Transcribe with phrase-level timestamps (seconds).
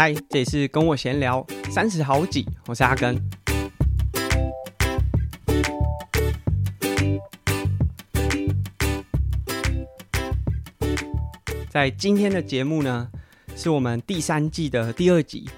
[0.00, 3.20] 嗨，这里是跟我闲聊三十好几，我是阿根。
[11.68, 13.08] 在今天的节目呢，
[13.56, 15.50] 是我们第三季的第二集。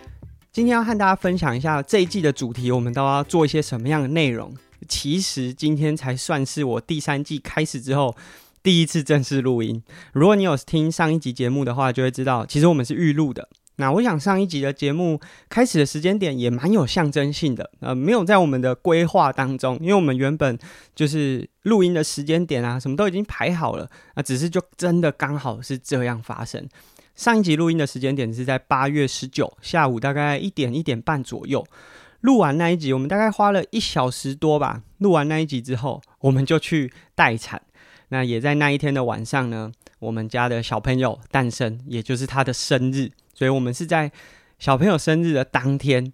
[0.50, 4.56] 今天要和大家分享一下这一季的主题，我们都要做一些什么样的内容。
[4.88, 8.16] 其实今天才算是我第三季开始之后
[8.62, 9.82] 第一次正式录音。
[10.14, 13.46] 如果你有听上一集节目的话，就会知道，其实我们是预录的。
[13.80, 20.58] 那我想上一集的节目开始的时间点也蛮有象征性的，呃，没有在我们的规划当中，因为我们原本
[20.94, 26.68] 就是录音的时间点啊，什么都已经排好了，啊，只是就真的刚好是这样发生。
[27.16, 31.66] 上一集录音的时间点是在八月十九下午大概一点一点半左右，
[32.20, 34.82] 录完那一集，我们大概花了一小时多吧。
[34.98, 37.62] 录完那一集之后，我们就去待产。
[38.10, 43.10] 那也在那一天的晚上呢，我们家的小朋友诞生，也就是他的生日。
[43.40, 44.12] 所以我们是在
[44.58, 46.12] 小朋友生日的当天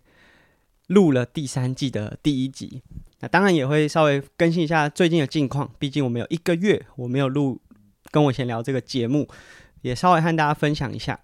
[0.87, 2.81] 录了第三季的第一集。
[3.19, 7.61] 那当然也会稍微更新一下最近的近况，毕竟我们有一个月我没有录
[8.13, 9.29] 跟我闲聊这个节目，
[9.83, 11.19] 也稍微和大家分享一下。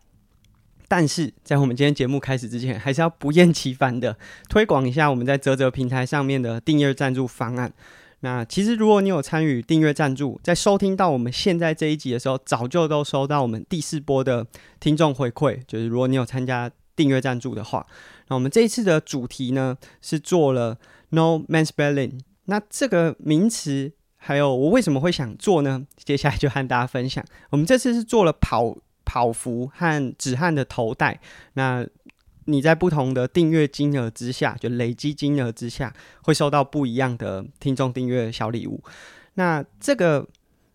[0.89, 7.73] 但是在我们今天节目开始之前，还是要不厌其烦的推广一下我们在泽泽平台上面的订阅赞助方案。
[8.25, 14.47] 那其实，如果你有参与订阅赞助，在收听到我们现在这一集的时候，早就都收到我们第四波的
[14.79, 15.61] 听众回馈。
[15.67, 17.85] 就是如果你有参加订阅赞助的话，
[18.29, 22.21] 那我们这一次的主题呢是做了 No Mansplaining。
[22.45, 25.85] 那这个名词，还有我为什么会想做呢？
[25.97, 27.25] 接下来就和大家分享。
[27.51, 31.21] 我们这次是做了跑跑服和止汗的头带。
[31.55, 31.85] 那
[32.47, 38.83] 你在不同的订阅金额之下，就累积金额之下，会收到不一样的听众订阅小礼物。
[39.35, 40.27] 那这个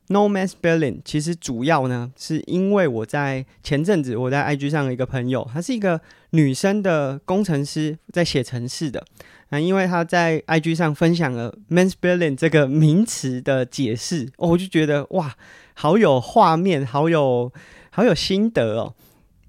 [0.08, 9.06] No Mansplaining 其实主要呢，是因为我在前阵子我在 IG 上的一个朋友，她是一个女生的工程师，在写程式的。
[9.50, 15.36] 那因为她在 IG 上分享了 Mansplaining 这个名词的解释，哦，我就觉得哇，
[15.74, 17.52] 好有画面，好有
[17.90, 18.96] 好有心得哦。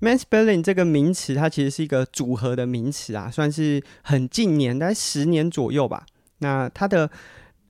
[0.00, 6.06] “Manspelling” 这个名词，它其实是一个组合的名词啊，算是很近年，大概十年左右吧。
[6.38, 7.10] 那它的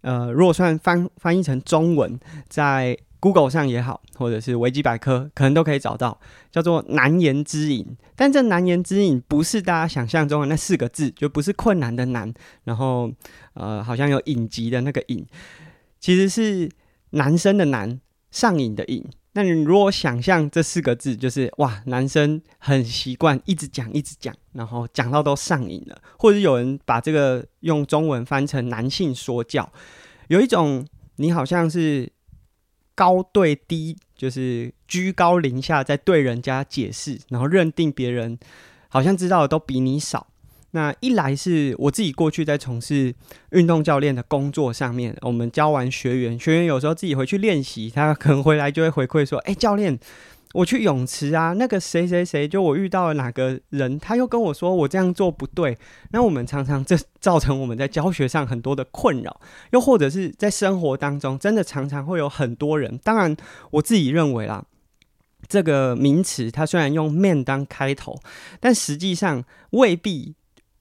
[0.02, 2.18] 呃，如果算翻翻译成中文，
[2.48, 6.20] 在 Google 上也好，或者是维基百科，可能都可以找到，
[6.52, 7.84] 叫做难言之隐。
[8.14, 12.32] 但这难言之隐不是大家想象中的那四个字，就不是困难的难，
[12.64, 13.10] 然后
[13.54, 15.26] 呃，好像有隐疾的那个隐，
[15.98, 16.70] 其实是
[17.10, 18.00] 男生的男，
[18.30, 19.04] 上瘾的瘾。
[19.38, 29.72] 那你如果想象这四个字，就是哇，男生很习惯一直讲一直讲，然后讲到都上瘾了，或者有人把这个用中文翻成男性说教，
[30.26, 30.84] 有一种
[31.14, 32.10] 你好像是
[32.96, 38.36] 高对低，就是居高临下在对人家解释，然后认定别人
[38.88, 40.26] 好像知道的都比你少。
[40.72, 43.14] 那一来是我自己过去在从事
[43.52, 49.98] 运动教练的工作上面，我们教完学员，学员有时候自己回去练习，他可能回来就会回馈说：“哎，教练，
[50.52, 55.78] 我去泳池啊，那个谁谁谁，就我遇到了哪个人，他又跟我说我这样做不对。”
[56.12, 59.40] 那我们常常这造成我们在教学上很多的困扰，
[59.70, 62.98] 又或者是在生活当中，真的常常会有很多人。
[63.02, 63.34] 当然，
[63.70, 64.62] 我自己认为啦，
[65.48, 68.20] 这个名词它虽然用 man 当开头，
[68.60, 70.34] 但实际上未必。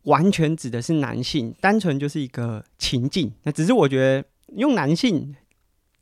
[0.08, 3.32] 完全指的是男性，单纯就是一个情境。
[3.44, 4.26] 那只是我觉得
[4.56, 5.36] 用男性，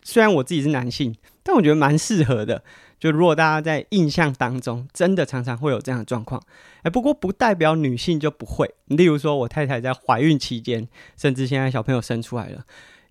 [0.04, 2.64] 虽然我自己是男性，但我觉得蛮适合的。
[3.00, 6.42] 就如果大家在印象当中，真的常常会有这样的状况，
[6.84, 8.74] 哎，不过不代表女性就不会。
[8.86, 10.88] 例如说，我太太在怀孕期间，
[11.18, 12.64] 甚至现在小朋友生出来了。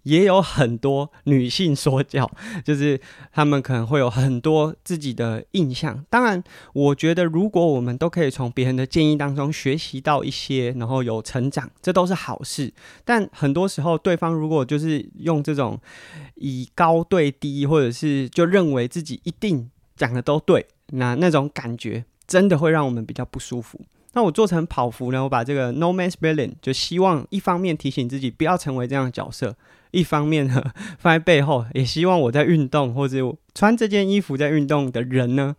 [0.04, 2.30] 也有很多女性说教，
[2.64, 2.98] 就是
[3.32, 6.04] 她们可能会有很多自己的印象。
[6.08, 6.42] 当然，
[6.72, 12.72] 我觉得如果我们都可以从别人的建议当中学习到一些，然后有成长，这都是好事。
[13.04, 15.78] 但很多时候，对方如果就是用这种
[16.36, 23.80] 以高对低，或者是就认为自己一定讲的都对，那那种感觉真的会让我们比较不舒服。
[24.12, 29.56] 那我做成跑服呢，我把这个 No Mansplaining 就希望一方面提醒自己不要成为这样的角色。
[29.94, 30.62] 一方面呢，
[30.98, 33.16] 放在背后，也希望我在运动或者
[33.54, 35.54] 穿这件衣服在运动的人呢，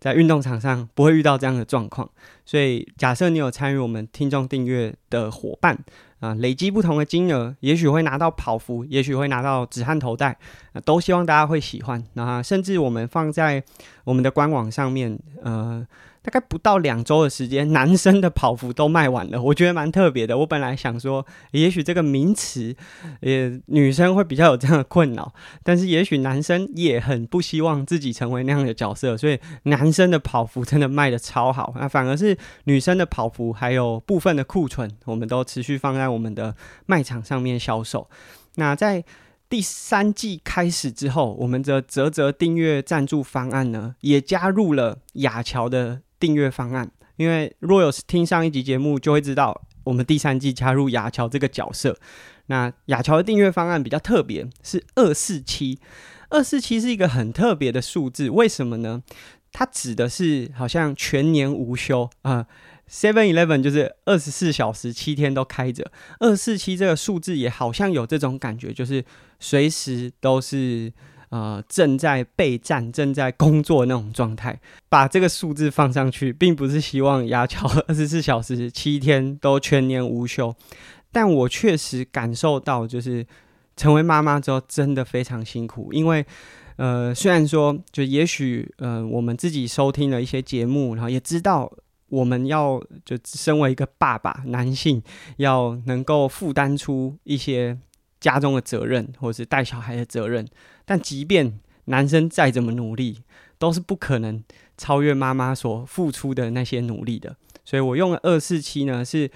[0.00, 2.10] 在运动场上不会遇到这样的状况。
[2.44, 5.78] 所以，假设你有参与我们听众订阅的伙伴
[6.20, 10.36] 啊，累积不同的金额，也许会拿到跑服，也许会拿到止汗头带。
[10.72, 12.02] 那都希望大家会喜欢。
[12.14, 13.62] 那甚至我们放在
[14.04, 15.86] 我们的官网上面，呃。
[16.22, 20.36] 大概不到两周的时间，男生的跑服都卖完了，我觉得蛮特别的。
[20.38, 22.76] 我本来想说，也许这个名词，
[23.20, 25.32] 呃，女生会比较有这样的困扰，
[25.62, 31.72] 但是也许男生也很不希望自己成为那样的角色，所以男生的跑服真的卖得超好。
[31.78, 36.54] 那反而是女生的跑服还有部分的库存，我们都持续放在我们的
[36.86, 38.10] 卖场上面销售。
[38.56, 39.04] 那在
[39.48, 46.02] 第三季开始之后，我们的啧啧订阅赞助方案呢，也加入了亚乔的。
[46.18, 51.96] 订阅方案，因为若有听上一集节目，就会知道我们第三季加入雅乔这个角色。
[52.46, 55.78] 那雅乔的订阅方案比较特别，是二四七。
[56.30, 59.02] 二四七是一个很特别的数字，为什么呢？
[59.52, 62.46] 它指的是好像全年无休啊
[62.90, 65.90] ，Seven Eleven 就是二十四小时七天都开着。
[66.20, 69.04] 二四七这个数字也好像有这种感觉，就是
[69.38, 70.92] 随时都是。
[71.30, 74.58] 呃，正在备战、正在工作那种状态，
[74.88, 80.54] 把这个数字放上去，并不是希望压乔二十四小时、七天都全年无休。
[81.12, 83.26] 但我确实感受到，就是
[83.76, 85.92] 成为妈妈之后真的非常辛苦。
[85.92, 86.24] 因为，
[86.76, 91.70] 呃，虽然说，就也许，呃，我们自己收听了一些节目，然后也知道
[92.08, 95.02] 我们要就身为一个爸爸，男性
[95.38, 97.76] 要能够负担出一些
[98.20, 100.46] 家中的责任，或者是带小孩的责任。
[100.88, 103.22] 但即便男生再怎么努力，
[103.58, 104.42] 都是不可能
[104.78, 107.36] 超越妈妈所付出的那些努力的。
[107.62, 109.30] 所以我用了二四七呢，是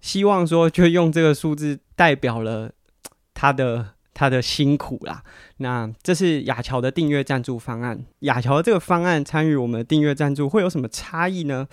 [0.00, 2.72] 希望说，就用这个数字代表了
[3.32, 5.22] 他的他的辛苦啦。
[5.58, 8.04] 那这是亚乔的订阅赞助方案。
[8.20, 11.68] 亚乔这个方案参与我们的订阅赞助会有什么差异呢？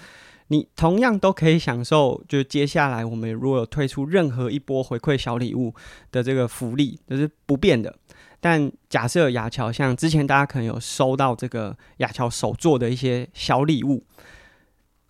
[0.50, 5.74] 你同样都可以享受，就接下来我们如果有推出任何一波回馈小礼物
[6.12, 7.94] 的这个福利，就是不变的。
[8.40, 14.04] 但假设亚乔像之前大家可能有收到这个亚乔手做的一些小礼物，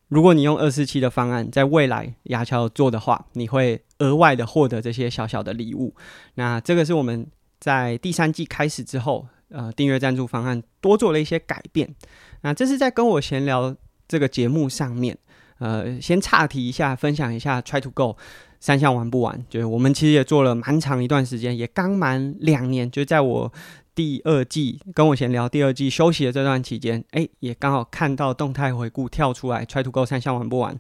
[0.08, 5.94] 如果你用二四七的方案，在未来亚乔做的话，你会额外的获得这些小小的礼物。
[6.36, 7.28] 那这个是我们
[7.60, 11.94] 在第三季开始之后，呃，订阅赞助方案多做了一些改变。
[12.42, 13.76] 那这是在跟我闲聊
[14.08, 15.18] 这个节目上面，
[15.60, 18.16] 呃，先岔题一下，分享一下 Try to Go。
[18.60, 22.90] 三项玩不完，就是我们其实也做了蛮长一段时间，也刚满两年。
[22.90, 23.52] 就在我
[23.94, 30.78] 第二季跟我闲聊第二季休息的这段期间，哎，也刚好看到动态回顾跳出来，Try to Go 三项玩不完，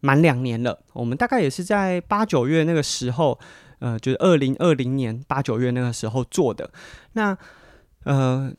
[0.00, 0.80] 满两年了。
[0.92, 3.38] 我们大概也是在八九月那个时候，
[3.80, 6.70] 呃，就是二零二零年八九月那个时候做的。
[7.12, 7.36] 那
[8.04, 8.52] 呃，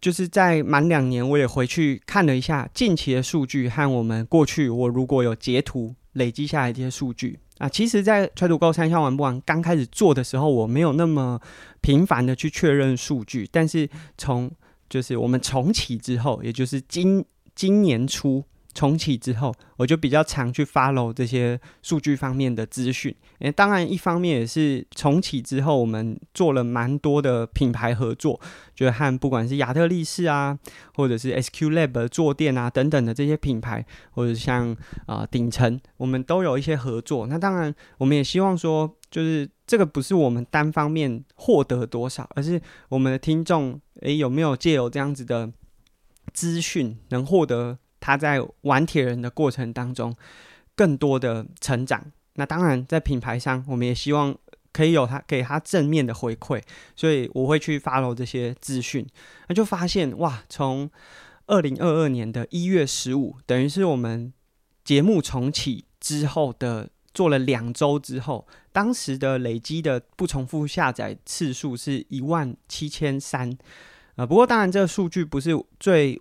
[0.00, 7.40] 就是在满两年，我也回去看了一下近期的数据和我们过去我如果有截图累积下来这些数据。
[7.58, 11.40] 啊，其实，在 Try to Go 三项玩不完刚开始做的时候，我没有那么
[11.80, 13.48] 频繁的去确认数据。
[13.50, 14.50] 但是从
[14.88, 17.24] 就是我们重启之后，也就是今
[17.54, 18.44] 今年初。
[18.74, 23.14] 重启之后，我就比较常去 follow 这些数据方面的资讯。
[23.38, 28.40] 诶，当然，一方面也是重启之后，我们做了蛮多的品牌合作，
[28.74, 30.58] 就和不管是亚特力士啊，
[30.94, 34.76] 或者是 SQ Lab 坐垫啊等等的这些品牌，或者像
[35.06, 37.26] 啊、顶层，我们都有一些合作。
[37.28, 45.52] 那当然，我们也希望说，就是这个不是我们单方面获得多少，而是我们的听众诶有没有借由这样子的
[46.32, 47.78] 资讯能获得。
[48.04, 50.14] 他在玩铁人的过程当中，
[50.76, 52.04] 更多的成长。
[52.34, 54.36] 那当然，在品牌上，我们也希望
[54.74, 56.60] 可以有他给他正面的回馈，
[56.94, 59.06] 所以我会去 follow 这些资讯。
[59.48, 60.90] 那就发现哇，从
[61.46, 64.30] 二零二二年的一月十五，等于是我们
[64.84, 73.56] 节目重启之后的做了两周之后，当时的累积的不重复下载次数是一万七千三。
[74.16, 76.20] 呃，不过当然这个数据不是最。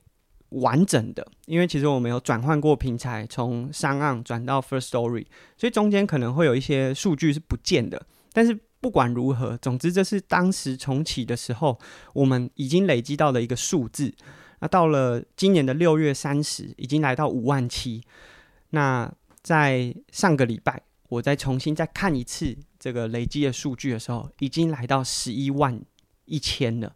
[0.61, 5.25] 完整的，因为其实我们有转换过平台，从 SoundOn 转到 First Story，
[5.57, 8.05] 所以中间可能会有一些数据是不见的。
[8.31, 11.79] 但是不管如何，总之这是当时重启的时候，
[12.13, 14.13] 我们已经累积到了一个数字。
[14.59, 18.01] 那到了今年的六月三十，已经来到五万七。
[18.69, 25.81] 那在上个礼拜，我再重新再看一次这个累积的数据的时候，已经来到十一万
[26.25, 26.95] 一千了。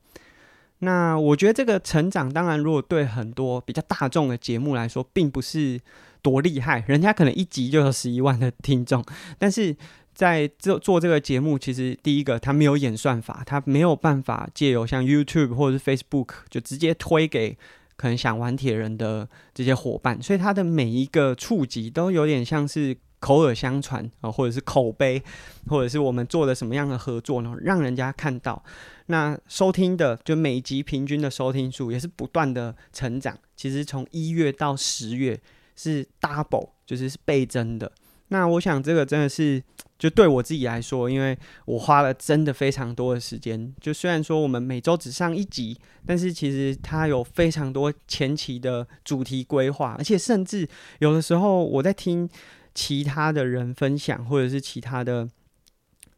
[0.80, 5.80] 那我觉得这个成长，当然如果对很多比较大众的节目来说，并不是
[6.22, 9.04] 多厉害，人家可能一集就有十一万的听众，
[9.40, 9.76] 但是
[10.14, 17.58] 在做做这个节目，其实第一个它没有演算法，它没有办法借由像 YouTube 或者是 Facebook 就直接推给
[17.96, 25.22] 可能想玩铁人的这些伙伴，所以它的每一个触及都有点像是口耳相传啊，或者是口碑，
[25.68, 28.64] 或者是我们做的什么样的合作呢，让人家看到。
[29.08, 33.38] 那收听的就每集平均的收听数也是不断的成长。
[33.56, 35.40] 其实从一月到十月
[35.76, 37.92] 是 double，就是是倍增的。
[38.30, 39.64] 那我想这个真的是。
[39.98, 43.74] 就对我自己来说，因为我花了真的非常多的时间。
[43.82, 50.70] 就虽然说我们每周只上一集，但是其实它有非常多前期的主题规划，而且甚至
[51.00, 52.30] 有的时候我在听
[52.78, 55.28] 其他的人分享，或者是其他的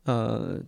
[0.04, 0.60] 呃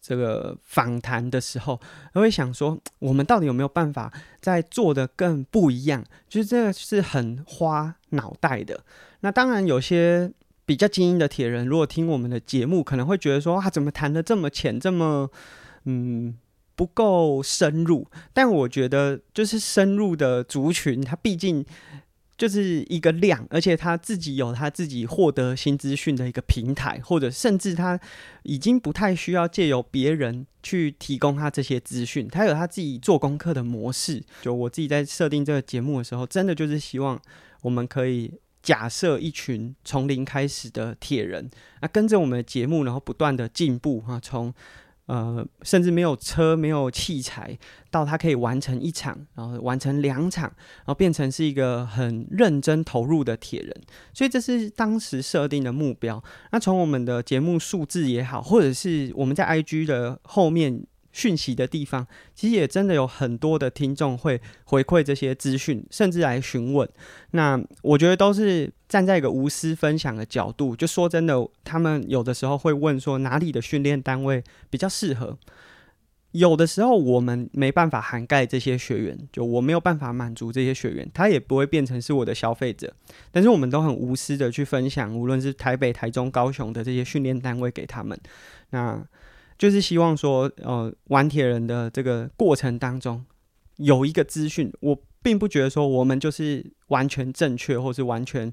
[0.00, 1.80] 这个访谈的时候，
[2.12, 6.04] 我会想说，我们到底有没有办法再做的更不一样？
[6.28, 8.84] 就是这个是很花脑袋的。
[9.20, 10.30] 那当然有些。
[10.68, 15.30] 比较精英的铁人，如果听我们的节目，可能会觉得说：“哇，怎么谈得这么浅，这么
[15.86, 16.36] 嗯
[16.76, 21.64] 不够深入？”但我觉得，就是深入的族群，他毕竟
[22.38, 28.00] 就是一个量，而且他自己有他自己获得新资讯的一个平台，或者甚至他
[28.44, 34.24] 已经不太需要借由别人去提供他这些资讯，他有他自己做功课的模式。
[34.40, 37.20] 就我自己在设定这个节目的时候，真的就是希望
[37.62, 38.32] 我们可以。
[38.60, 41.48] 假设一群从零开始的铁人，
[41.80, 44.52] 那跟着我们的节目，然后不断的进步哈，从
[45.08, 47.58] 呃甚至没有车、没有器材，
[47.90, 53.76] 到他可以完成一场，然后完成两场，然后变成是一个很认真投入的铁人。
[54.14, 56.22] 所以这是当时设定的目标。
[56.52, 60.84] 那从我们的节目数字也好，或者是我们在 IG 的后面。
[61.18, 66.88] 讯息的地方，其实也真的有很多的听众会回馈这些资讯，甚至来询问。
[67.32, 70.76] 那我觉得都是站在一个无私分享的角度。
[70.76, 75.36] 就说真的，他们有的时候会问说哪里的训练单位比较适合。
[76.30, 82.94] 有的时候我们没办法涵盖这些学员，就我没有办法满足这些学员，他也不会变成是我的消费者。
[83.32, 88.16] 但是我们都很无私的去分享，无论是台北、台中、高雄的这些训练单位给他们。
[88.70, 89.04] 那。
[89.58, 93.24] 就是希望说，呃，玩铁人的这个过程当中
[93.76, 98.52] 有一个资讯，我并不觉得说我们就是完全正确，或是完全，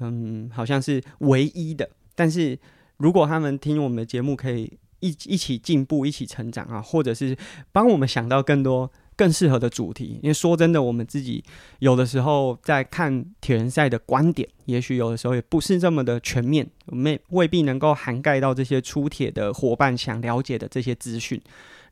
[0.00, 1.88] 嗯，好像是唯一的。
[2.14, 2.58] 但是
[2.96, 7.36] 如果他们听我们的节目，可以一一起进步，一起成长啊，或者是
[7.70, 8.90] 帮我们想到更多。
[9.18, 11.42] 更适合的主题，因为说真的，我们自己
[11.80, 21.42] 有的时候在看铁人赛的观点，也许有的时候也不是这么的全面，没未必能够涵盖到这些出铁的伙伴想了解的这些资讯。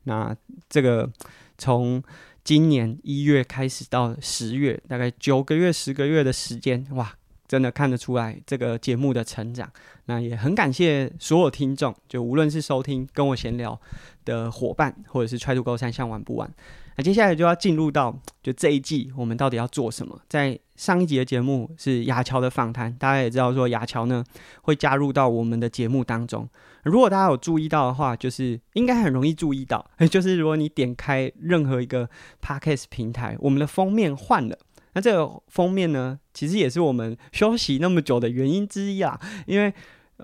[0.05, 0.33] 那
[0.69, 1.11] 这个
[1.57, 2.01] 从
[2.45, 7.13] 今年一月开始到十月，大概九个月、十个月的时间，哇，
[7.45, 9.69] 真的看得出来这个节目的成长。
[10.05, 13.77] 那也很感谢所有听众，就无论是收听跟我闲聊
[14.23, 16.49] 的伙伴，或者是 Try to go 三项玩不玩。
[16.97, 20.19] 那接下来就要进入到就这一季，我们到底要做什么？
[20.27, 24.23] 在上一集的节目是雅乔的访谈，大家也知道说雅乔呢
[24.63, 26.49] 会加入到我们的节目当中。
[26.83, 32.09] 如果大家有注意到的话，就是应该很容易注意到， 就是如果你点开任何一个
[32.41, 34.57] Podcast 平台，我们的封面换了。
[34.93, 39.71] 那这个封面呢，其实也是我们休息那么久的原因之一啊，因为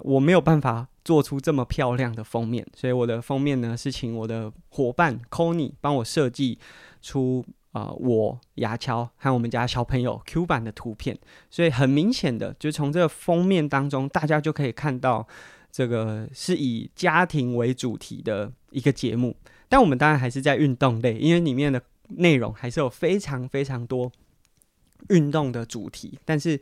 [0.02, 0.88] 我没有办法。
[1.06, 6.58] 做出这么漂亮的封面，所以我的封面呢是请我的伙伴 c o n y 帮我设计
[7.02, 11.20] 出啊、呃，我雅乔和我们家小朋友 Q 版的图片。
[11.50, 15.28] 所以很明显的，就从这个封面当中，大家就可以看到
[15.70, 19.36] 这个是以家庭为主题的一个节目。
[19.68, 24.10] 但我们当然还是在运动类，因为里面的内容还是有非常非常多
[25.10, 26.62] 运动的主题，但是。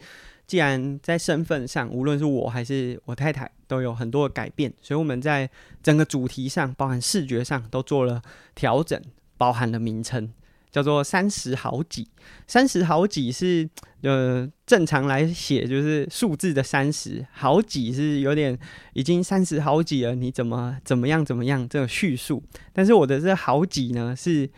[0.51, 5.49] 既然在身份上，无论是我还是我太太，都有很多的改变，所以我们在
[5.81, 8.21] 整个主题上，包含视觉上，都做了
[8.53, 9.01] 调整，
[9.37, 10.29] 包含了名称
[10.69, 12.05] 叫做“三十好几”。
[12.47, 13.69] 三十好几是
[14.01, 18.59] 呃正常来写就是数字的三十，好几是有点
[18.91, 22.43] 已经三十好几了，你怎么怎么样怎么样这个叙述。
[22.73, 24.49] 但是我的这好几呢是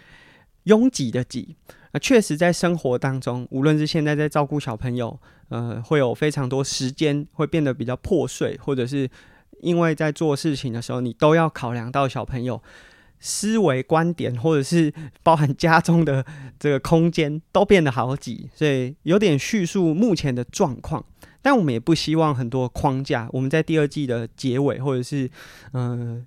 [0.64, 1.56] 拥挤的挤。
[1.96, 5.20] 那确实，在生活当中，无论是现在在照顾小朋友，
[5.54, 9.08] 呃，会有非常多时间会变得比较破碎，或者是
[9.62, 12.60] 因为在做事情的时候，你都要考量到小朋友
[13.20, 14.92] 思维观点，或者是
[15.22, 16.26] 包含家中的
[16.60, 21.06] 这个空间都变得好挤，所以有点叙述目前的状况。
[21.42, 23.30] 但我们也不希望很多框架。
[23.32, 25.30] 我们在第二季的结尾，或者是
[25.74, 26.26] 嗯。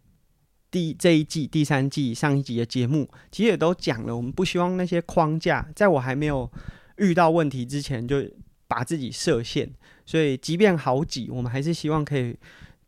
[0.68, 6.50] 第这一季、第三季、上一集的节目，其实也都讲了，我们不希望那些框架，在我还没有
[6.98, 8.20] 遇到问题之前，就
[8.68, 9.70] 把自己设限。
[10.04, 12.36] 所以，即便好挤，我们还是希望可以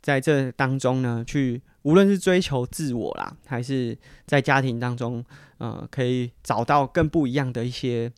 [0.00, 5.24] 在这当中呢，去无论是追求自我啦，还是在家庭当中，
[5.58, 8.12] 呃，可以找到更不一样的一些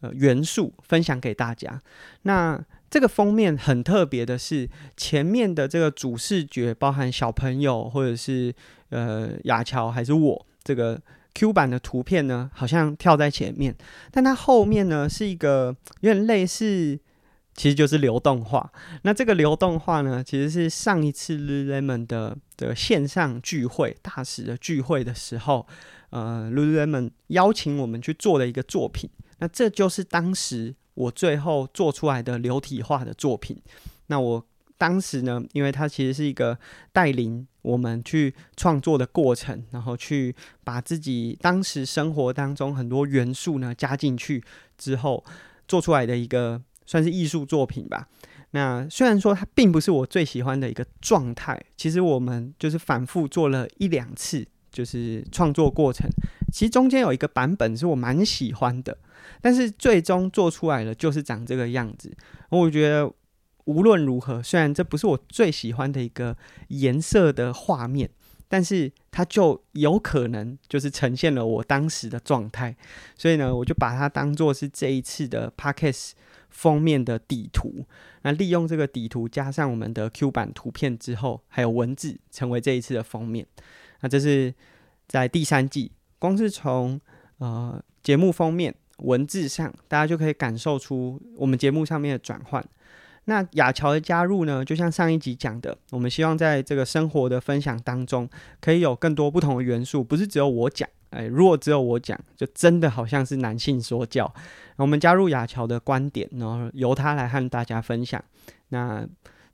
[0.00, 1.80] 呃元素，分享给大家。
[2.22, 2.64] 那。
[2.90, 8.54] 这个封面很特别的是，前面的这个主视觉包含小朋友或者是
[8.90, 11.02] 呃雅乔还是我这个
[11.34, 13.74] Q 版的图片呢，好像跳在前面，
[14.12, 16.96] 但它后面呢是一个有点类似。
[17.54, 18.72] 其实就是流动画。
[19.02, 25.66] 那这个流动画呢，其实是上一次 Lululemon 的的线上聚会大使的聚会的时候，
[26.10, 29.08] 呃，Lululemon 邀请我们去做的一个作品。
[29.38, 33.62] 那这就是当时我最后做出来的流体化的作品。
[34.08, 34.44] 那我
[34.76, 36.58] 当时呢，因为它其实是一个
[36.92, 40.34] 带领我们去创作的过程，然后去
[40.64, 44.42] 把自己当时生活当中很多元素呢加进去
[44.76, 45.24] 之后
[45.68, 46.60] 做出来的一个。
[46.86, 48.08] 算是艺术作品吧。
[48.50, 56.08] 那虽然说它并不是我最喜欢的一个状态，其实我们就是反复做了一两次，就是创作过程。
[56.52, 58.96] 其实中间有一个版本是我蛮喜欢的，
[59.40, 62.16] 但是最终做出来的就是长这个样子。
[62.48, 63.12] 我觉得
[63.64, 66.36] 无论如何，虽然这不是我最喜欢的一个
[66.68, 68.08] 颜色的画面，
[68.46, 72.76] 但是它就有可能就是呈现了我当时的状态。
[73.18, 76.12] 所以呢，我就把它当做是这一次的 Podcast
[76.54, 77.84] 封面的底图，
[78.22, 83.44] 那利用这个底图加上我们的 Q 版图片之后，还有文字，成为这一次的封面。
[84.00, 84.54] 那这是
[85.08, 87.00] 在第三季，光是从
[87.38, 92.64] 呃节目封面文字上，大家就可以感受出我们节目上面的转换。
[93.24, 98.28] 那雅乔的加入呢，就像上一集讲的，我们希望在这个生活的分享当中，
[98.60, 100.88] 可以有更多不同的元素，不是只有我讲。
[101.14, 104.32] 哎，如果只有我讲，就真的好像是男性说教。
[104.76, 108.22] 我们加入雅乔的观点，然后由他来和大家分享。
[108.70, 109.06] 那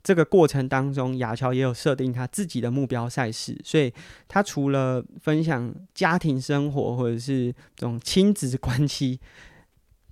[0.03, 3.93] 这个过程当中，雅乔也有设定他自己的目标赛事，所以
[4.27, 9.19] 他除了分享家庭生活或者是这种亲子关系，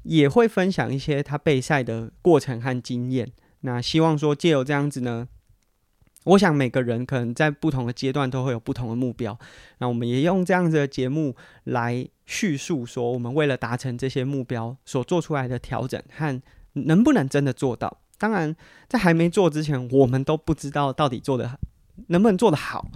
[0.03, 3.27] 也会分享一些他备赛的过程和经验。
[3.61, 5.27] 那希望说借由这样子呢。
[6.29, 9.37] 我想每个人可能在不同的阶段都会有不同的目标，
[9.79, 16.41] 那我们也用这样子的节目来叙述说，我们为了达成这些目标所做出来的调整和
[16.73, 17.99] 能不能真的做到。
[18.17, 18.55] 当然，
[18.87, 21.57] 在还没做之前，我们都不知道到底做的
[22.07, 22.91] 能不能做得好。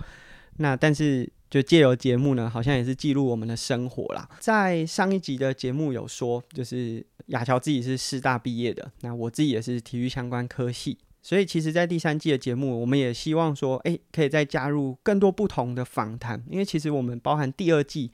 [0.57, 4.29] 那但是就借由节目呢，好像也是记录我们的生活啦。
[4.39, 10.97] 在上一集的节目有说，就是雅乔自己是师大毕业的，那我自己也是体育相关科系。
[11.25, 16.43] 所以，其实，在第三季的节目，我们也希望说，诶，可以再加入更多不同的访谈。
[16.49, 18.11] 因为其实我们包含第二季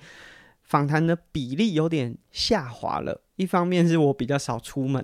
[0.62, 3.20] 访谈的比例有点下滑了。
[3.36, 5.04] 一方面是我比较少出门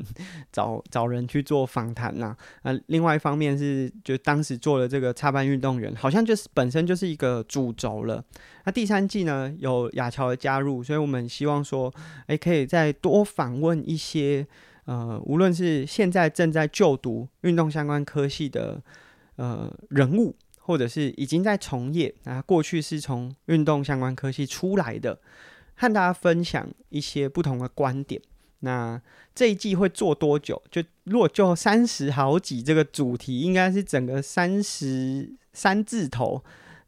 [0.51, 8.23] 找找人去做访谈呐，啊，另外一方面是就当时做了这个插班运动员，好像就是本身就是一个主轴了。
[8.65, 11.91] 那第三季呢，有雅乔的加入，所以我们希望说，
[12.27, 14.45] 诶，可以再多访问一些。
[14.85, 18.81] 呃，无论是现在正在就读运动相关科系的
[19.35, 25.19] 呃人物，或者是已经在从业，啊，过去是从运动相关科系出来的，
[25.75, 28.21] 和大家分享一些不同的观点。
[28.59, 28.99] 那
[29.35, 30.61] 这一季会做多久？
[30.71, 36.43] 就如果就三十好几这个主题，应该是整个三十三字头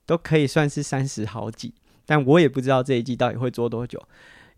[0.05, 1.73] 都可以算是三十好几，
[2.05, 4.01] 但我也不知道这一季到底会做多久。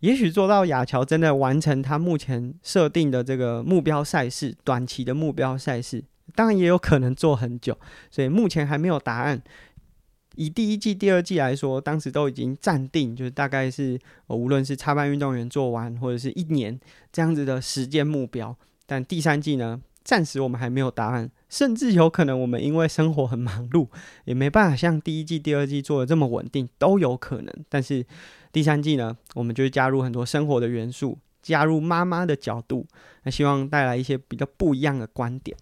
[0.00, 6.02] 也许做到雅乔真的完成他目前设定的这个目标赛事，短期的目标赛事，
[6.34, 7.78] 当然也有可能做很久，
[8.10, 9.42] 所以目前还没有答案。
[10.36, 16.80] 以第一季、第二季来说，当时都已经暂定，就是大概是，呃，无论是插班运动员做完，或者是一年
[17.12, 18.56] 这样子的时间目标。
[18.86, 23.88] 但第三季呢，暂时我们还没有答案，甚至有可能我们因为生活很忙碌，
[24.24, 27.52] 也没办法像第一季、第二季做的这么稳定，都有可能。
[27.68, 28.06] 但是。
[28.52, 32.86] 第三季呢，我们就加入很多生活的元素，加入妈妈的角度，
[33.22, 35.56] 那希望带来一些比较不一样的观点。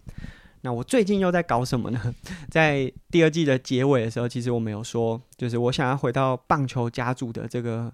[0.63, 2.15] 那我最近又在搞什么呢？
[2.51, 7.93] 在第二季的结尾的时候，其实我们有说，就是我想要回到棒球家族的这个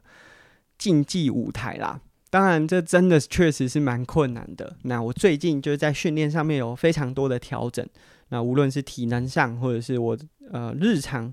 [0.78, 2.00] 竞技舞台啦。
[2.30, 4.76] 当然，这真的确实是蛮困难的。
[4.83, 7.87] 那我最近就是在训练上面有非常多的调整。
[8.30, 10.18] 那无论是体能上，或者是我
[10.50, 11.33] 呃日常，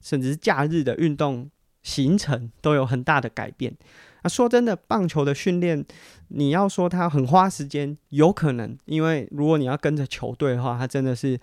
[0.00, 1.50] 甚至是假日的运动。
[1.82, 3.76] 行程都有很大的改变。
[4.22, 5.84] 那说真的，棒球的训练，
[6.28, 11.38] 你要说它很花时间，有可能，因为如果你要跟着球队的话，它真的是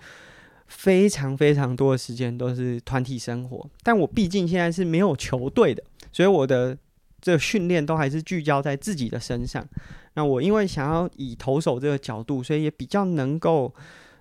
[0.66, 3.68] 非常非常多的时间都是团体生活。
[3.82, 6.76] 但我毕竟现在是没有球队的，所以我的
[7.20, 9.66] 这训练都还是聚焦在自己的身上。
[10.12, 13.74] 那我因为想要以投手这个角度，所以也比较能够，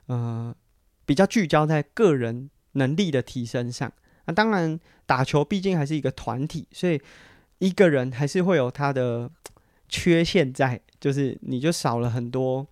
[0.08, 0.56] 呃，
[1.06, 3.91] 比较聚焦在个人能力的提升上。
[4.25, 6.99] 那当然，打球毕竟还是一个团体，所以
[7.59, 9.29] 一个人还是会有他的
[9.88, 12.65] 缺陷在，就是你就少了很多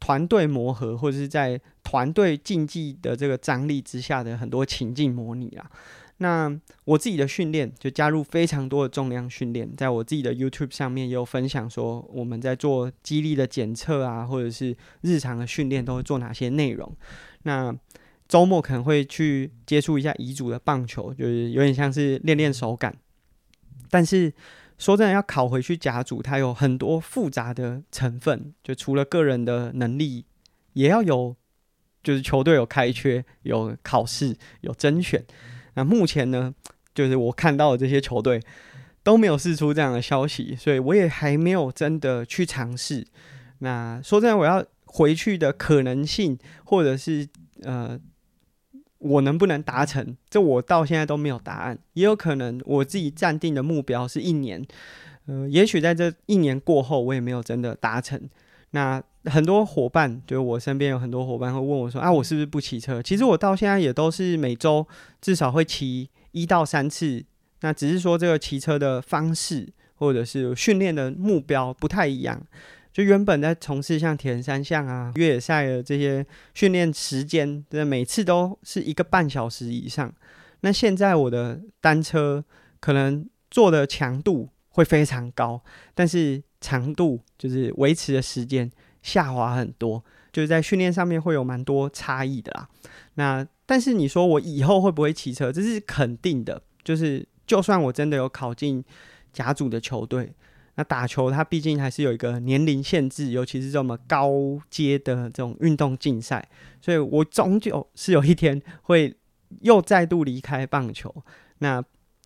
[0.00, 5.70] 团队磨合，或者是在团队竞技的这个张力之下的很多情境模拟啊。
[6.18, 6.50] 那
[6.84, 16.90] 我自己的训练就加入非常多的重量训练，在我自己的 YouTube 上面也有分享说，我们在做肌力的检测啊，或者是日常的训练都会做哪些内容。
[17.42, 17.70] 那
[18.28, 22.96] 周末可能会去接触一下乙组的棒球，就是有点像是练练手感。
[23.88, 24.32] 但是
[24.78, 30.24] 说真的，要考回去甲组，它有很多复杂的成分，就除了个人的能力，
[30.72, 31.36] 也要有，
[32.02, 35.24] 就是球队有开缺，有考试，有甄选。
[35.74, 36.52] 那目前呢，
[36.94, 38.42] 就是我看到的这些球队
[39.02, 43.06] 都没有试出这样的消息，所以我也还没有真的去尝试。
[43.60, 47.26] 那说真的，我要回去的可能性，或者是
[47.62, 47.98] 呃，
[49.06, 51.78] 我能不能达成，这我到现在都没有答案。
[51.94, 54.64] 也有可能我自己暂定的目标是一年，
[55.26, 58.20] 呃，也许在这一年过后，我也没有真的达成。
[58.70, 64.86] 那很多伙伴，就我身边有很多伙伴会问我说：“啊，我是不是不骑车？”其实我到现在也都是每周
[65.20, 67.24] 至少会骑一到三次。
[67.60, 72.40] 那只是说这个骑车的方式或者是训练的目标不太一样。
[72.96, 80.10] 就原本在从事像铁人三项啊、越野赛的这些训练时间，的每次都是一个半小时以上。
[80.60, 82.42] 那现在我的单车
[82.80, 85.62] 可能做的强度会非常高，
[85.94, 88.70] 但是长度就是维持的时间
[89.02, 92.66] 下滑很多，就是在训练上面会有蛮多差异的啦。
[93.16, 96.62] 那但是你说我以后会不会骑车，这是肯定的。
[96.82, 98.82] 就是就算我真的有考进
[99.34, 100.32] 甲组的球队，
[100.76, 104.30] 那打球它毕竟还是有一个年龄限制，尤其是这么高
[104.70, 106.48] 阶的这种运动竞赛，
[106.80, 109.16] 所以我终究是有一天会
[109.62, 111.14] 又再度离开棒球。
[111.58, 111.82] 那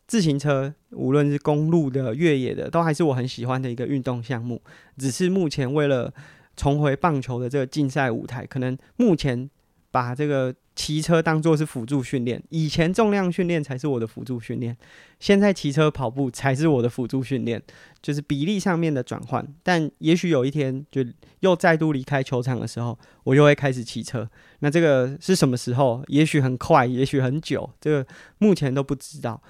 [0.06, 4.60] 自行车，无论是公路的、越野的，都还是我很喜欢的一个运动项目。
[4.96, 6.12] 只是目前为了
[6.56, 9.48] 重回棒球的这个竞赛舞台，可能目前
[9.90, 12.42] 把这个骑车当作是辅助训练。
[12.50, 14.76] 以前重量训练才是我的辅助训练，
[15.18, 17.60] 现在骑车跑步才是我的辅助训练，
[18.00, 19.46] 就是比例上面的转换。
[19.62, 21.04] 但也许有一天，就
[21.40, 24.28] 又再度离开球场的时候，我又会开始骑车。
[24.60, 26.02] 那这个是什么时候？
[26.08, 28.06] 也许很快，也许很久，这个
[28.38, 29.42] 目前都不知道。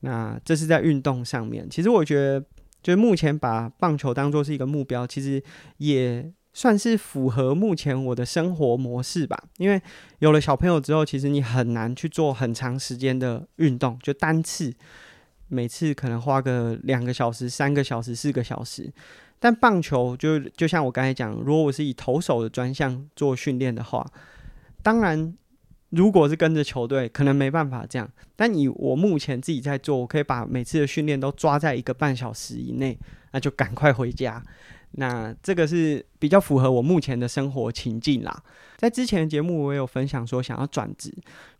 [0.00, 2.44] 那这是在运动上面，其实我觉得，
[2.82, 5.42] 就目前把棒球当作是一个目标，其实
[5.78, 9.36] 也算是符合目前我的生活模式吧。
[9.58, 9.80] 因为
[10.18, 14.74] 有了小朋友之后，其实你很难去做很长时间的运动，就单次
[15.48, 18.92] 每次可能花个两个小时、三个小时、四个小时。
[19.38, 24.06] 但棒球就就像我刚才讲，如果我是以投手的专项做训练的话，
[24.82, 25.34] 当然。
[25.90, 28.06] 如果是跟着球队，可能没办法这样。
[28.36, 32.98] 但以我目前自己在做，我可以把每次的训练都抓在一个半小时以内，
[33.32, 34.42] 那就赶快回家。
[34.92, 38.42] 那这个是比较符合我目前的生活情境啦。
[38.76, 41.12] 在之前的节目，我也有分享说想要转职，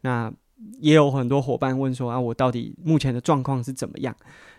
[0.03, 0.33] 那
[0.81, 4.15] 也有很多伙伴问说啊，我到底目前的状况是怎么样？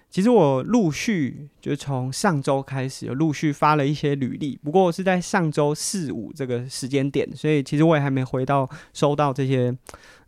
[0.10, 4.58] 其实我陆续就从上周开始，陆续发了一些履历。
[4.64, 9.72] 不过是在上周四五这个时间点，所以其实我也还没回到收到这些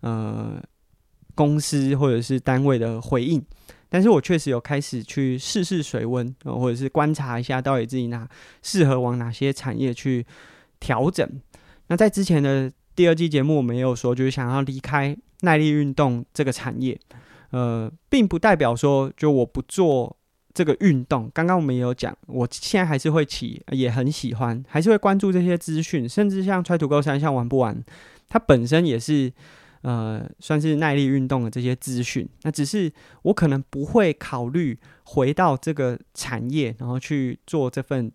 [0.01, 0.62] 呃
[1.34, 3.43] 公司或者是单位的回应。
[3.93, 8.25] 但是我确实有开始去试试水温，或者是观察一下到底自己哪
[8.63, 10.25] 适合往哪些产业去
[10.80, 11.30] 调整。
[11.88, 16.97] 那在之前的第二季节目，我们也有说，就是想要离开耐力运动这个产业。
[17.49, 20.15] 呃，并不代表说就我不做
[20.54, 21.30] 这个运动。
[21.34, 27.84] 刚刚我们也有讲，我现在还是会骑，也很喜欢，还是会关注这些资讯，甚至像 Try to go 三项玩不玩，
[28.30, 29.34] 它本身也是
[29.82, 32.28] 呃算是耐力运动的这些资讯。
[32.44, 32.91] 那只是
[33.24, 38.12] 我可能不会考虑回到这个产业，然后去做这份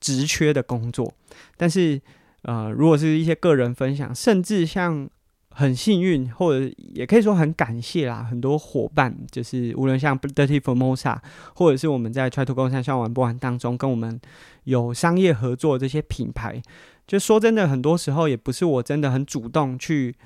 [0.00, 1.12] 职缺的工作。
[1.56, 2.00] 但是
[2.42, 5.08] 呃，如果是一些个人分享，甚至像。
[5.54, 8.22] 很幸运，或者也可以说很感谢啦。
[8.22, 11.18] 很多伙伴，就是无论像 Dirty Formosa，
[11.54, 14.18] 或者是我们在 Try to go 三项玩不玩当中，跟我们
[14.64, 16.62] 有商业合作这些品牌，
[17.06, 20.16] 就说真的，很多时候也不是我真的很主动去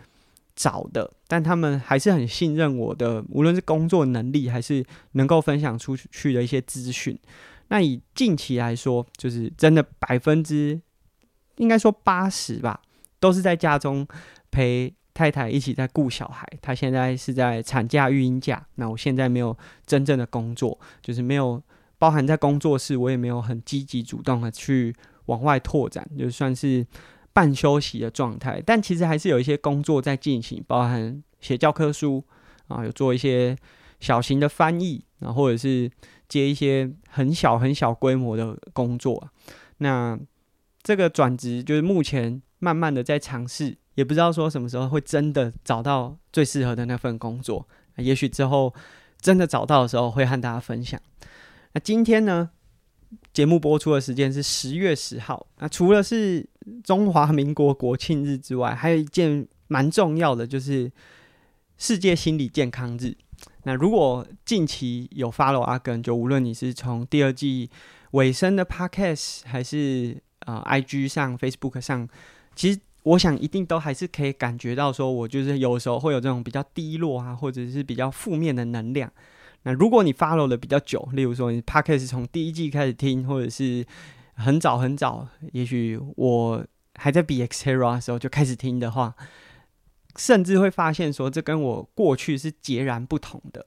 [0.56, 7.16] 找的，但他们还是很信任我的，无论是工作能力，还是能够分享出去的一些资讯。
[7.68, 10.80] 那以近期来说，就是真的百分之
[11.58, 12.80] 应该说八十吧，
[13.20, 14.04] 都是在家中
[14.50, 14.92] 陪。
[15.16, 18.62] 太太一起在顾小孩，她现在是在产假育婴假。
[18.74, 21.58] 那我现在没有真正的工作，就是没有
[21.96, 26.86] 包含在工作室，我也没有很积极主动的去往外拓展，就算是
[27.36, 28.62] 半休息的状态。
[28.64, 32.24] 但其实还是有一些工作在进行，包含写教科书
[32.68, 33.54] 啊，有做一些
[34.00, 35.90] 小型的翻译，然后或者是
[36.30, 39.28] 接一些很小很小规模的工作。
[39.76, 40.18] 那
[40.82, 47.68] 这个转职就是目前慢慢的在尝试，也不知道说什么时候会真的找到最适合的那份工作。
[47.98, 48.72] 也许之后
[49.20, 50.98] 真的找到的时候会和大家分享。
[51.74, 52.48] 那今天呢，
[53.34, 55.46] 节目播出的时间是十月十号。
[55.58, 56.48] 那除了是
[56.82, 60.90] 中华民国国庆日之外，还有一件蛮重要的，就是
[61.78, 63.16] 世界心理健康日。
[63.64, 67.68] 那如果近期有 follow 阿耕，就无论你是从第二季
[68.12, 72.08] 尾声的 podcast，还是、呃、IG 上、Facebook 上，
[72.54, 79.10] 其实我想一定都还是可以感觉到，说我就是有时候会有这种比较低落啊，或者是比较负面的能量。
[79.64, 83.84] 那如果你 follow 的比较久，例如说你 podcast 从第一季开始听，或者是
[84.36, 89.14] 很早很早，也许我还在 BX Terra 的时候就开始听的话，
[90.16, 93.66] 甚至会发现说这跟我过去是截然不同的。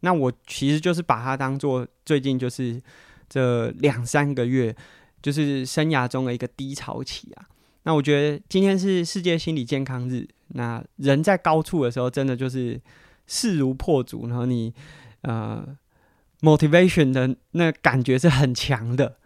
[0.00, 2.80] 那我其实就是把它当做最近就是
[3.28, 4.74] 这两三个月，
[5.20, 7.48] 就是生涯中的一个低潮期啊。
[7.82, 12.80] 那我觉得今天是世界心理健康日，那人在高处的时候，真的就是
[13.26, 14.72] 势如破竹，然后你。
[15.22, 15.76] 呃
[16.40, 19.18] ，motivation 的那感觉是很强的。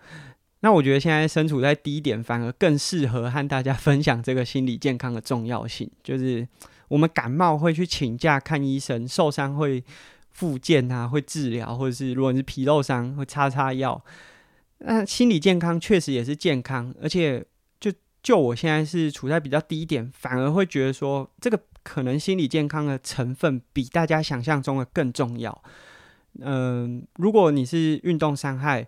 [0.65, 5.91] 那我觉得现在身处在低点，反而更适合和大家分享这个心理健康的重要性。
[6.03, 6.49] 就是
[6.89, 9.85] 我们感冒会去请假看医生，受伤会
[10.31, 14.03] 复健啊，会治疗，或者是如果你是皮肉伤会擦擦药。
[14.79, 17.45] 那心理健康确实也是健康，而且
[17.79, 21.61] 就就我现在是处在比较低点，反而会觉得说这个。
[21.85, 25.63] 可能心理健康的成分比大家想象中的更重要。
[26.41, 28.87] 嗯、如果你是运动伤害，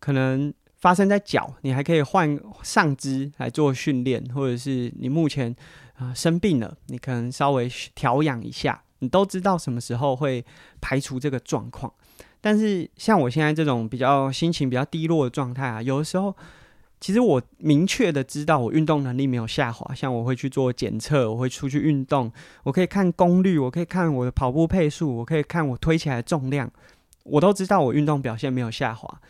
[0.00, 5.54] 可能发生在脚，你还可以换上肢来做训练，或者是你目前
[5.96, 10.44] 啊、生病了，你可能稍微调养一下，你都知道什么时候会
[10.80, 11.92] 排除这个状况。
[12.40, 16.34] 但是像我现在这种比较心情比较低落的状态啊，有的时候。
[17.00, 22.28] 其实我明确的知道我运动能力没有下滑，像我会去做检测，我会出去运动，
[22.64, 26.68] 我可以看功率，我可以看我的跑步配速，我可以看我推起来的重量，
[27.22, 29.20] 我都知道我运动表现没有下滑。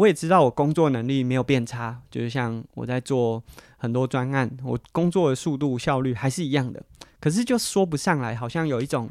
[0.00, 3.42] 我也知道我工作能力没有变差，就是像我在做
[3.76, 6.82] 很多专案，我工作的速度效率还是一样的。
[7.20, 9.10] 可是就说不上来，好像有一种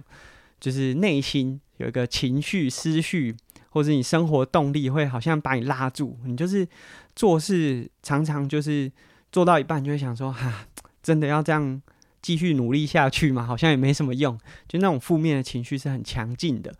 [0.59, 3.35] 就是内心有一个情绪思绪。
[3.71, 6.67] 或者你生活动力会好像把你拉住，你就是
[7.15, 8.91] 做事常常就是
[9.31, 10.65] 做到一半就会想说，哈、
[11.03, 11.79] 真的要这样
[12.19, 13.45] 继续努力下去吗？
[13.45, 14.35] 好像也没什么用，
[14.67, 16.73] 就那种负面的情绪是很强劲的。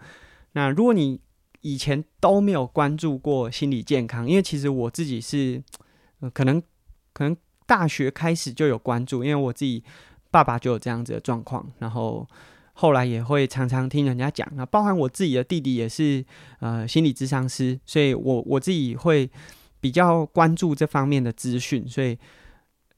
[0.54, 1.19] 那如果你
[1.62, 5.63] 以前都没有关注过心理健康，因为其实我自己是，
[6.19, 6.62] 呃、可能
[7.13, 9.84] 可能大学开始就有关注，因为我自己
[10.32, 12.28] 爸爸就有这样子的状况，然后。
[12.82, 16.26] 后来也会常常听人家讲啊，包含我自己的弟弟也是
[16.62, 19.30] 呃心理咨商师，所以我我自己会
[19.82, 21.86] 比较关注这方面的资讯。
[21.86, 22.17] 所以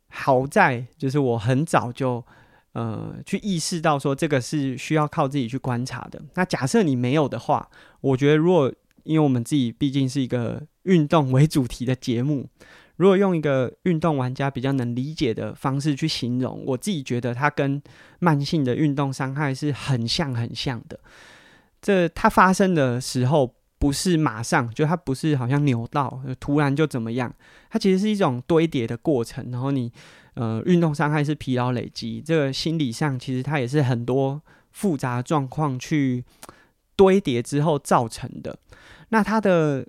[0.10, 2.24] 好在就是我很早就
[2.74, 6.22] 呃去意识到说这个是需要靠自己去观察的。
[6.36, 7.70] 那假设你没有的话，
[8.02, 12.48] 我觉得如果因为我们自己毕竟是一个运动为主题的节目。
[12.98, 17.82] 如果用一个运动玩家比较能理解的方式去形容，我自己觉得它跟
[18.20, 21.00] 慢性的运动伤害是很像很像的。
[21.82, 27.34] 这它发生的时候不是马上，就它不是好像扭到突然就怎么样，
[27.72, 29.50] 它其实是一种堆叠的过程。
[29.50, 29.92] 然后你
[30.36, 34.40] 呃运动伤害是疲劳累积，这个心理上其实它也是很多
[34.70, 36.24] 复杂状况去
[36.96, 38.60] 堆叠之后造成的。
[39.10, 39.88] 那它的。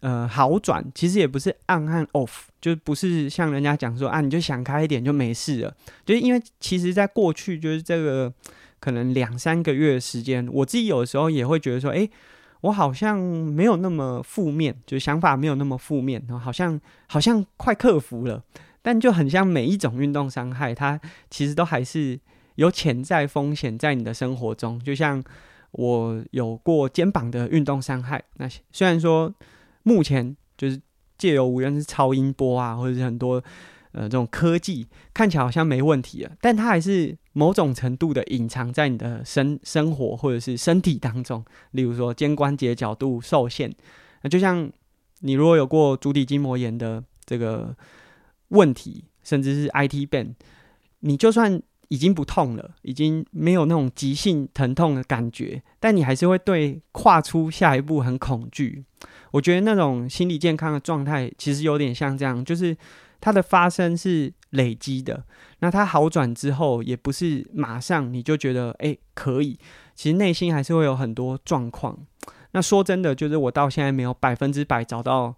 [0.00, 5.74] 呃，好转其实也不是 on 和 off，就不是像人家讲说啊，你就想开一点就没事了。
[6.04, 8.30] 就是因为其实在过去就是这个
[8.78, 12.06] 可能两三个月的时间，我自己有的时候也会觉得说，哎，
[12.66, 18.42] 我好像没有那么负面，就想法没有那么负面，然后好像好像快克服了。
[18.82, 21.00] 但就很像每一种运动伤害，它
[21.30, 22.18] 其实都还是
[22.54, 24.78] 有潜在风险在你的生活中。
[24.80, 25.22] 就像
[25.72, 29.34] 我有过肩膀的运动伤害，那虽然说。
[29.88, 30.80] 目前就是
[31.16, 33.40] 借由无论是超音波啊，或者是很多
[33.96, 41.44] 呃这种科技，看起来好像没问题了，但它还是某种程度的隐藏在你的生生活或者是身体当中。
[41.72, 43.74] 例如说肩关节角度受限，
[44.22, 44.70] 那就像
[45.20, 47.74] 你如果有过足底筋膜炎的这个
[48.48, 50.34] 问题，甚至是 IT band，
[51.00, 51.60] 你就算。
[51.88, 58.84] 已经不痛了，已经没有那种急性疼痛的感觉，但你还是会对跨出下一步很恐惧。
[59.30, 62.76] 我觉得那种心理健康的状态其实有点像这样，就是
[63.26, 65.24] 它的发生是累积的，
[65.58, 69.58] 那它好转之后也不是马上你就觉得诶可以，
[69.96, 71.98] 其实内心还是会有很多状况。
[72.52, 75.34] 那说真的，就是我到现在没有百分之百找到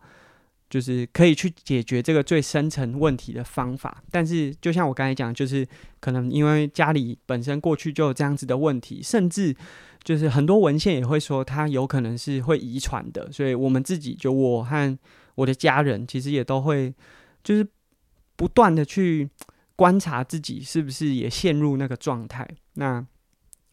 [0.68, 4.03] 就是可以去解决这个最深层问题的方法。
[4.11, 5.66] 但是就像我刚才讲，就是
[5.98, 9.57] 可能因为家里本身过去就有这样子的问题，甚至
[10.05, 14.98] 就是很多文献也会说它有可能是会遗传的，所以我们自己就我和
[15.37, 16.92] 我的家人其实也都会
[17.42, 17.66] 就是
[18.38, 19.29] 不断的去
[19.74, 22.48] 观察自己是不是也陷入那个状态。
[22.74, 23.05] 那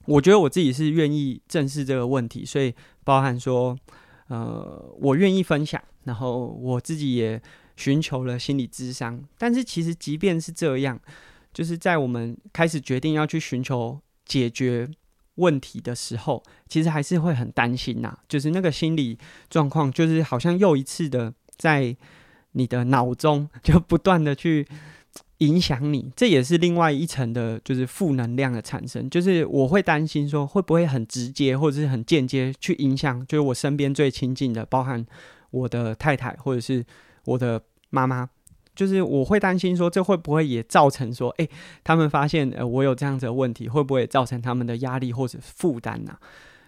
[0.08, 2.73] 我觉得我自己是愿意正视这个问题，所以
[3.04, 3.78] 包含说，
[4.28, 7.39] 呃，我愿意分享，然后我自己也
[7.75, 9.23] 寻求了心理咨商。
[9.38, 10.99] 但是其实即便是这样，
[11.54, 14.89] 就是在我们开始决定要去寻求解决
[15.36, 21.95] 问题的时候，其实还是会很担心呐，就是那个心理状况，就是好像又一次的在
[22.56, 24.68] 你的脑中就不断的去。
[25.39, 29.10] 影响你，这也是另外一层的，就是负能量的产生。
[29.10, 35.06] 就是我会担心说，会不会很直接或者是很间接去影响，就是我身边最亲近的，包含
[35.52, 36.86] 我的太太或者是
[37.26, 38.30] 我的妈妈。
[38.74, 41.50] 就是我会担心说，这会不会也造成说，诶，
[41.84, 46.18] 他们发现呃我有这样子的问题，会不会造成他们的压力或者负担呢？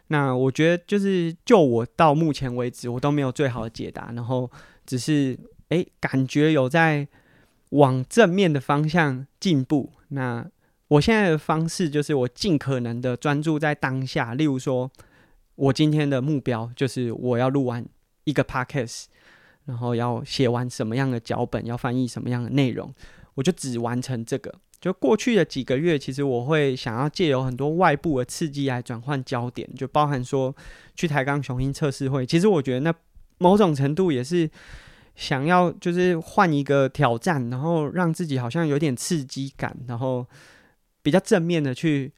[0.08, 4.52] 那我觉得就是就我到目前为止，我都没有最好的解答，然后
[4.86, 7.08] 只是诶感觉有在。
[7.71, 9.91] 往正面的方向进步。
[10.08, 10.49] 那
[10.88, 14.34] 我现在的方式就是，我尽可能的专注在当下。
[14.34, 14.89] 例如说，
[15.56, 17.86] 我今天的目标就是我要录完
[18.23, 19.08] 一个 podcast，
[19.65, 22.95] 然后要写完什么样的脚本，要翻译什么样的内容，
[23.34, 24.56] 我就只完成这个。
[24.80, 30.56] 就过去的几个月，其实我会想要借由很多外部的刺激来转换焦点，就包含说
[30.95, 32.25] 去台钢雄鹰测试会。
[32.25, 32.95] 其实我觉得那
[33.39, 34.49] 某种程度也是。
[35.17, 40.25] 想要就是换一个挑战，然后让自己好像有点刺激感，然后
[41.01, 42.13] 比较正面的去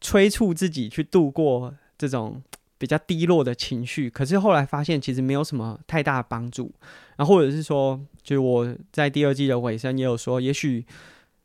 [0.00, 2.42] 催促自己去度过这种
[2.78, 4.08] 比较低落的情绪。
[4.08, 6.72] 可是后来发现其实没有什么太大的帮助。
[7.16, 10.84] 然后或者是说，就我在第二季的尾声也有说，也许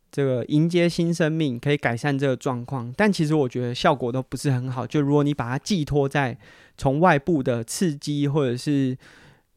[0.09, 4.87] 这个迎接新生命可以改善这个状况，但其实我觉得效果都不是很好。
[4.87, 6.37] 就如果你把它寄托在
[6.77, 8.97] 从外部的刺激或者是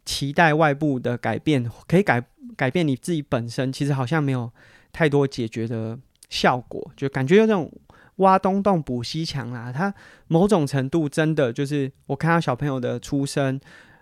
[0.05, 2.23] 期待外部的改变可以改
[2.57, 4.51] 改变你自己本身，其实好像没有
[4.93, 7.71] 太多解决的效果，就感觉有这种
[8.17, 9.73] 挖东洞补西墙啦。
[9.73, 9.95] 它
[10.27, 13.61] 某种程度真的就是我看到小朋友的出生，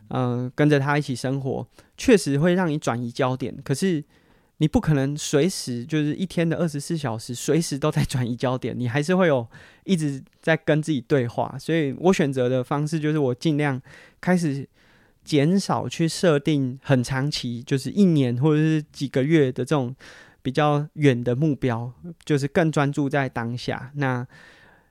[0.09, 3.55] 嗯、跟着他一起生活，确实会让你转移焦点。
[3.63, 4.03] 可是
[4.57, 9.47] 你不可能随时就是一天的二十四小时随时都在转移焦点，你还是会有
[9.85, 11.55] 一直在跟自己对话。
[11.59, 13.81] 所以我选择的方式就是我尽量
[14.21, 14.67] 开始。
[15.31, 19.95] 减少去设定很长期，就是一年或者是几个月的这种
[20.43, 21.93] 比较远的目标，
[22.25, 23.93] 就是更专注在当下。
[23.95, 24.27] 那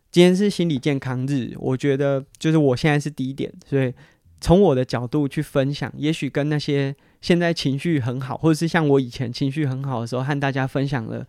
[0.09, 3.93] 今天是心理健康日，我觉得就是我现在是低点，所以
[4.39, 11.27] 从我的角度去分享，也许跟那些现在情绪很好，或者是像我以前情绪很好的时候和大家分享的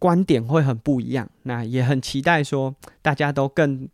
[0.00, 1.30] 观点会很不一样。
[1.44, 3.88] 那也很期待说大家都更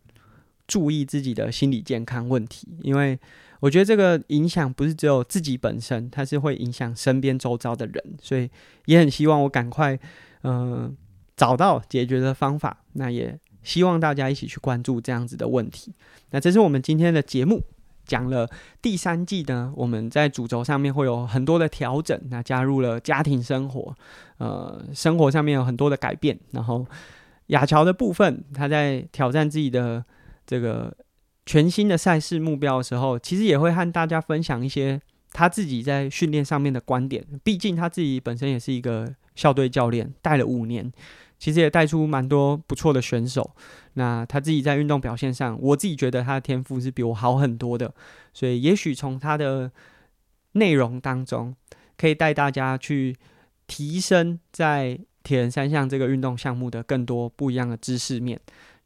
[0.65, 3.19] 注意自己的心理健康问题，因为。
[3.63, 8.49] 我觉得这个影响不是只有自己本身，它是会影响身边周遭的人，所以
[8.87, 9.97] 也很希望我赶快，
[10.43, 10.93] 嗯、
[11.37, 12.83] 找到解决的方法。
[12.91, 15.93] 那也希望大家一起去关注这样子的问题。
[16.31, 17.63] 那这是我们今天的节目，
[18.03, 18.49] 讲了
[18.81, 23.95] 第三季呢，我们在主轴上面会有很多的调整，那加入了家庭生活，
[24.39, 26.37] 呃，生活上面有很多的改变。
[26.51, 26.85] 然后
[27.47, 30.03] 雅乔的部分，他在挑战自己的
[30.45, 30.93] 这个。
[31.45, 35.01] 全新的赛事目标的时候，其实也会和大家分享一些
[35.33, 37.21] 他自己在训练上面的观点。
[37.43, 40.89] 毕竟他自己本身也是一个校队教练，带了五年，
[41.37, 43.55] 其实也带出蛮多不错的选手。
[43.95, 47.93] 那他自己在运动表现上，我自己觉得他的天赋是比我好很多的。
[48.33, 49.69] 所以也许从他的
[50.53, 51.53] 内容当中，
[51.97, 53.17] 可以带大家去
[53.67, 58.39] 提升在铁人三项这个运动项目的更多不一样的知识面。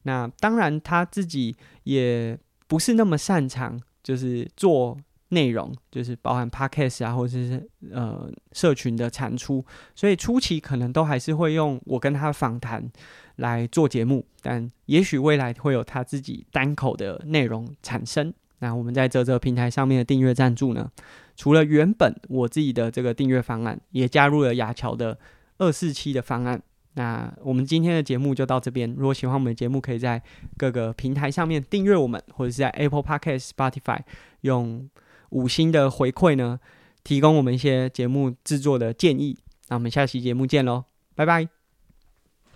[0.04, 2.36] 那当然他自己也。
[2.68, 4.98] 不是那么擅长，就是做
[5.30, 12.90] 内容，就是包含 podcast 啊，或者是呃社群的产出，所以初期可能都还是会用我跟他访谈
[13.38, 18.34] 来做节目，但也许未来会有他自己单口的内容产生。
[18.60, 20.90] 那我们在啧啧平台上面的订阅赞助呢，
[21.36, 25.20] 除了原本我自己的这个订阅方案，也加入了雅乔的
[25.58, 26.62] 二四七的方案。
[26.98, 28.92] 那我们今天的节目就到这边。
[28.98, 30.20] 如果喜欢我们的节目，可以在
[30.58, 34.00] 各个平台上面订阅我们，或者是在 Apple Podcast、Spotify
[34.42, 34.90] 用
[35.30, 36.60] 五星的回馈呢，
[37.04, 39.38] 提供我们一些节目制作的建议。
[39.68, 41.57] 那我们下期节目见喽，拜拜。